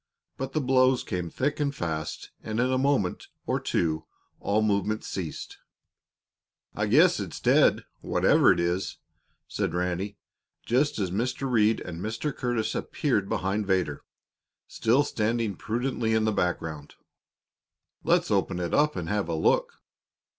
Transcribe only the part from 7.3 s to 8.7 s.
dead, whatever it